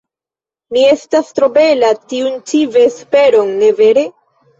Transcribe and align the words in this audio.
Mi 0.77 0.85
estas 0.93 1.27
tro 1.39 1.49
bela 1.57 1.91
tiun 2.13 2.39
ĉi 2.53 2.63
vesperon, 2.77 3.53
ne 3.61 3.71
vere? 3.83 4.07